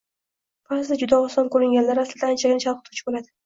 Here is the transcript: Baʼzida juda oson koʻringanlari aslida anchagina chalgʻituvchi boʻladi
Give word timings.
Baʼzida 0.71 0.97
juda 1.03 1.21
oson 1.27 1.53
koʻringanlari 1.59 2.05
aslida 2.07 2.33
anchagina 2.33 2.69
chalgʻituvchi 2.69 3.09
boʻladi 3.09 3.35